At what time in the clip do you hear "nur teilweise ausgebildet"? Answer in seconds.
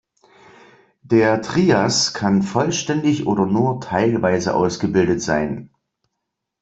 3.45-5.21